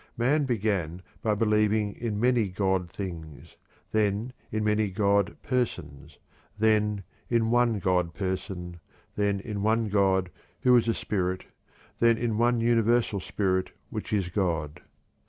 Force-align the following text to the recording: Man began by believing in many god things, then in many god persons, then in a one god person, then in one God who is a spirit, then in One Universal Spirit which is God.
Man 0.17 0.45
began 0.45 1.03
by 1.21 1.35
believing 1.35 1.93
in 1.93 2.19
many 2.19 2.47
god 2.49 2.89
things, 2.89 3.55
then 3.91 4.33
in 4.51 4.63
many 4.63 4.89
god 4.89 5.37
persons, 5.43 6.17
then 6.57 7.03
in 7.29 7.43
a 7.43 7.49
one 7.49 7.77
god 7.77 8.15
person, 8.15 8.79
then 9.15 9.39
in 9.39 9.61
one 9.61 9.89
God 9.89 10.31
who 10.61 10.75
is 10.75 10.87
a 10.87 10.95
spirit, 10.95 11.43
then 11.99 12.17
in 12.17 12.39
One 12.39 12.61
Universal 12.61 13.19
Spirit 13.19 13.69
which 13.91 14.11
is 14.11 14.29
God. 14.29 14.81